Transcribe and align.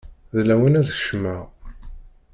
D 0.33 0.35
lawan 0.47 0.79
ad 0.79 0.87
kecmeɣ. 0.95 1.41